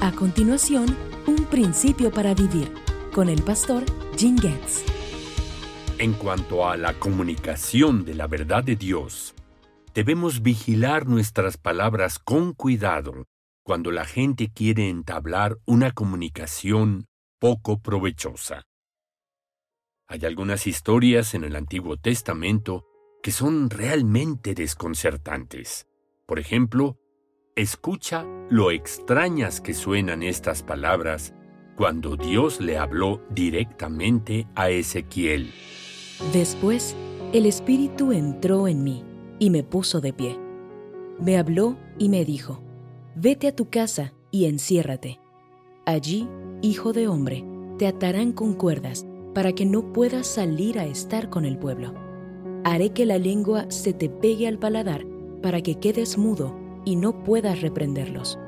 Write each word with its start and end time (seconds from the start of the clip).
A 0.00 0.12
continuación, 0.12 0.96
un 1.26 1.44
principio 1.46 2.12
para 2.12 2.32
vivir 2.32 2.72
con 3.12 3.28
el 3.28 3.42
pastor 3.42 3.82
Jim 4.16 4.38
Getz. 4.38 4.84
En 5.98 6.12
cuanto 6.12 6.68
a 6.68 6.76
la 6.76 6.94
comunicación 6.94 8.04
de 8.04 8.14
la 8.14 8.28
verdad 8.28 8.62
de 8.62 8.76
Dios, 8.76 9.34
debemos 9.94 10.40
vigilar 10.40 11.08
nuestras 11.08 11.56
palabras 11.56 12.20
con 12.20 12.52
cuidado 12.52 13.26
cuando 13.64 13.90
la 13.90 14.04
gente 14.04 14.52
quiere 14.52 14.88
entablar 14.88 15.58
una 15.66 15.90
comunicación 15.90 17.08
poco 17.40 17.80
provechosa. 17.80 18.68
Hay 20.06 20.24
algunas 20.24 20.68
historias 20.68 21.34
en 21.34 21.42
el 21.42 21.56
Antiguo 21.56 21.96
Testamento 21.96 22.86
que 23.20 23.32
son 23.32 23.68
realmente 23.68 24.54
desconcertantes. 24.54 25.88
Por 26.24 26.38
ejemplo, 26.38 27.00
escucha 27.58 28.24
lo 28.50 28.70
extrañas 28.70 29.60
que 29.60 29.74
suenan 29.74 30.22
estas 30.22 30.62
palabras 30.62 31.34
cuando 31.76 32.16
Dios 32.16 32.60
le 32.60 32.78
habló 32.78 33.20
directamente 33.30 34.46
a 34.54 34.70
Ezequiel. 34.70 35.52
Después, 36.32 36.94
el 37.32 37.46
Espíritu 37.46 38.12
entró 38.12 38.68
en 38.68 38.84
mí 38.84 39.04
y 39.40 39.50
me 39.50 39.64
puso 39.64 40.00
de 40.00 40.12
pie. 40.12 40.38
Me 41.20 41.36
habló 41.36 41.76
y 41.98 42.08
me 42.08 42.24
dijo, 42.24 42.62
Vete 43.16 43.48
a 43.48 43.56
tu 43.56 43.68
casa 43.68 44.12
y 44.30 44.44
enciérrate. 44.44 45.18
Allí, 45.84 46.28
hijo 46.62 46.92
de 46.92 47.08
hombre, 47.08 47.44
te 47.76 47.88
atarán 47.88 48.32
con 48.32 48.54
cuerdas 48.54 49.04
para 49.34 49.52
que 49.52 49.66
no 49.66 49.92
puedas 49.92 50.28
salir 50.28 50.78
a 50.78 50.84
estar 50.84 51.28
con 51.28 51.44
el 51.44 51.58
pueblo. 51.58 51.92
Haré 52.64 52.90
que 52.90 53.04
la 53.04 53.18
lengua 53.18 53.68
se 53.68 53.92
te 53.92 54.08
pegue 54.08 54.46
al 54.46 54.58
paladar 54.58 55.04
para 55.42 55.60
que 55.60 55.76
quedes 55.76 56.18
mudo 56.18 56.67
y 56.84 56.96
no 56.96 57.24
puedas 57.24 57.60
reprenderlos, 57.60 58.38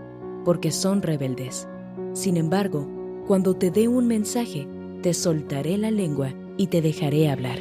porque 0.44 0.70
son 0.70 1.02
rebeldes. 1.02 1.68
Sin 2.12 2.36
embargo, 2.36 2.88
cuando 3.26 3.54
te 3.54 3.70
dé 3.70 3.88
un 3.88 4.06
mensaje, 4.06 4.66
te 5.02 5.14
soltaré 5.14 5.78
la 5.78 5.90
lengua 5.90 6.32
y 6.56 6.66
te 6.66 6.82
dejaré 6.82 7.30
hablar. 7.30 7.58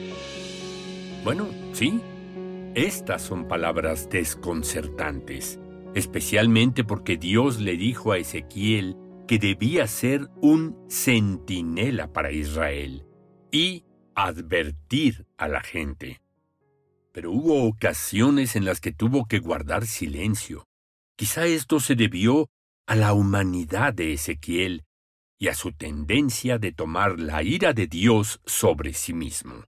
Bueno, 1.24 1.48
sí, 1.74 2.02
estas 2.76 3.22
son 3.22 3.48
palabras 3.48 4.10
desconcertantes, 4.10 5.60
especialmente 5.96 6.84
porque 6.84 7.18
Dios 7.18 7.60
le 7.60 7.78
dijo 7.78 8.12
a 8.12 8.18
Ezequiel 8.18 8.96
que 9.28 9.38
debía 9.38 9.86
ser 9.88 10.30
un 10.42 10.76
centinela 10.90 12.12
para 12.12 12.32
Israel 12.32 13.06
y 13.52 13.86
advertir 14.16 15.26
a 15.38 15.48
la 15.48 15.62
gente. 15.62 16.22
Pero 17.20 17.34
hubo 17.34 17.68
ocasiones 17.68 18.56
en 18.56 18.64
las 18.64 18.80
que 18.80 18.94
tuvo 18.94 19.28
que 19.28 19.40
guardar 19.40 19.86
silencio, 19.86 20.64
Quizá 21.18 21.48
esto 21.48 21.82
se 21.82 21.96
debió 21.96 22.48
a 22.88 22.96
la 22.96 23.12
humanidad 23.12 23.94
de 23.94 24.14
Ezequiel 24.14 24.86
y 25.38 25.50
a 25.50 25.54
su 25.54 25.74
tendencia 25.74 26.60
de 26.60 26.72
tomar 26.72 27.20
la 27.20 27.44
ira 27.44 27.74
de 27.74 27.88
Dios 27.88 28.40
sobre 28.46 28.94
sí 28.94 29.14
mismo. 29.14 29.66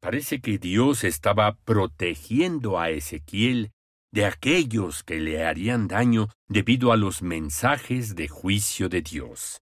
Parece 0.00 0.40
que 0.40 0.56
Dios 0.56 1.04
estaba 1.04 1.54
protegiendo 1.66 2.78
a 2.78 2.88
Ezequiel 2.88 3.72
de 4.10 4.24
aquellos 4.24 5.02
que 5.02 5.20
le 5.20 5.44
harían 5.44 5.86
daño 5.86 6.30
debido 6.48 6.92
a 6.92 6.96
los 6.96 7.20
mensajes 7.20 8.14
de 8.14 8.28
juicio 8.28 8.88
de 8.88 9.02
Dios. 9.02 9.60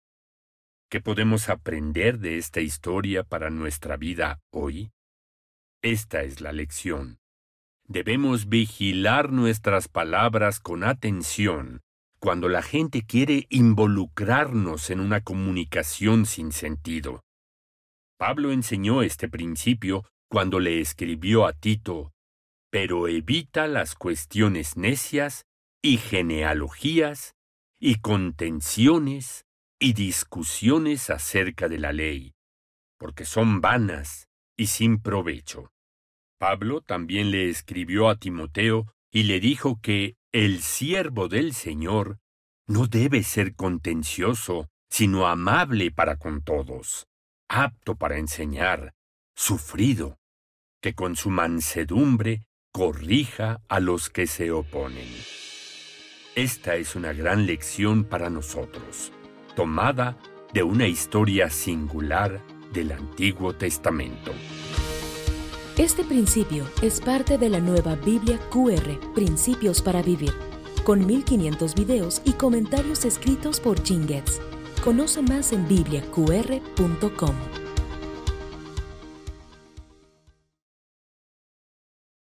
¿Qué 0.88 1.00
podemos 1.00 1.48
aprender 1.48 2.20
de 2.20 2.38
esta 2.38 2.60
historia 2.60 3.24
para 3.24 3.50
nuestra 3.50 3.96
vida 3.96 4.38
hoy? 4.52 4.92
Esta 5.88 6.22
es 6.22 6.40
la 6.40 6.52
lección 6.52 7.18
debemos 7.88 8.50
vigilar 8.50 9.32
nuestras 9.32 9.88
palabras 9.88 10.60
con 10.60 10.84
atención 10.84 11.80
cuando 12.20 12.48
la 12.48 12.62
gente 12.62 13.02
quiere 13.06 13.46
involucrarnos 13.48 14.90
en 14.90 15.00
una 15.00 15.22
comunicación 15.22 16.26
sin 16.26 16.52
sentido. 16.52 17.22
Pablo 18.18 18.52
enseñó 18.52 19.02
este 19.02 19.28
principio 19.28 20.04
cuando 20.28 20.60
le 20.60 20.80
escribió 20.80 21.46
a 21.46 21.52
Tito, 21.52 22.12
pero 22.70 23.08
evita 23.08 23.66
las 23.68 23.94
cuestiones 23.94 24.76
necias 24.76 25.46
y 25.80 25.96
genealogías 25.96 27.34
y 27.80 28.00
contenciones 28.00 29.46
y 29.80 29.92
discusiones 29.92 31.08
acerca 31.08 31.68
de 31.68 31.78
la 31.78 31.92
ley, 31.92 32.32
porque 32.98 33.24
son 33.24 33.60
vanas 33.60 34.26
y 34.56 34.66
sin 34.66 35.00
provecho. 35.00 35.70
Pablo 36.38 36.80
también 36.80 37.30
le 37.30 37.48
escribió 37.48 38.08
a 38.08 38.16
Timoteo 38.16 38.86
y 39.10 39.24
le 39.24 39.40
dijo 39.40 39.80
que 39.80 40.16
el 40.32 40.62
siervo 40.62 41.28
del 41.28 41.52
Señor 41.52 42.18
no 42.66 42.86
debe 42.86 43.22
ser 43.22 43.54
contencioso, 43.54 44.68
sino 44.90 45.26
amable 45.26 45.90
para 45.90 46.16
con 46.16 46.42
todos, 46.42 47.06
apto 47.48 47.96
para 47.96 48.18
enseñar, 48.18 48.94
sufrido, 49.34 50.18
que 50.80 50.94
con 50.94 51.16
su 51.16 51.30
mansedumbre 51.30 52.44
corrija 52.72 53.60
a 53.68 53.80
los 53.80 54.10
que 54.10 54.26
se 54.26 54.50
oponen. 54.50 55.08
Esta 56.36 56.76
es 56.76 56.94
una 56.94 57.12
gran 57.12 57.46
lección 57.46 58.04
para 58.04 58.30
nosotros, 58.30 59.12
tomada 59.56 60.16
de 60.52 60.62
una 60.62 60.86
historia 60.86 61.50
singular 61.50 62.40
del 62.72 62.92
Antiguo 62.92 63.54
Testamento. 63.54 64.32
Este 65.78 66.02
principio 66.02 66.64
es 66.82 67.00
parte 67.00 67.38
de 67.38 67.48
la 67.48 67.60
nueva 67.60 67.94
Biblia 67.94 68.36
QR, 68.50 68.98
Principios 69.14 69.80
para 69.80 70.02
Vivir, 70.02 70.32
con 70.82 71.06
1500 71.06 71.72
videos 71.76 72.20
y 72.24 72.32
comentarios 72.32 73.04
escritos 73.04 73.60
por 73.60 73.80
Jim 73.84 74.04
Conoce 74.82 75.22
más 75.22 75.52
en 75.52 75.68
bibliaqr.com. 75.68 77.57